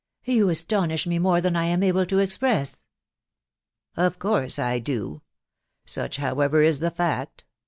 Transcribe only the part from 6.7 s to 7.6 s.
the fact.